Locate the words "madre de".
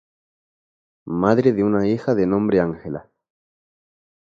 1.23-1.63